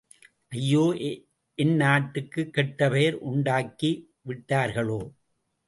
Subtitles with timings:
[0.51, 0.85] ஐயோ,
[1.57, 3.91] என் நாட்டுக்குக் கெட்ட பெயர் உண்டாக்கி
[4.27, 5.01] விட்டார்களே!